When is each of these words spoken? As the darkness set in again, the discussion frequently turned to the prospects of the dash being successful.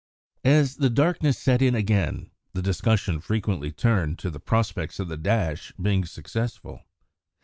As 0.43 0.77
the 0.77 0.89
darkness 0.89 1.37
set 1.37 1.61
in 1.61 1.75
again, 1.75 2.31
the 2.53 2.63
discussion 2.63 3.19
frequently 3.21 3.71
turned 3.71 4.17
to 4.17 4.31
the 4.31 4.39
prospects 4.39 4.97
of 4.99 5.09
the 5.09 5.15
dash 5.15 5.73
being 5.79 6.05
successful. 6.05 6.81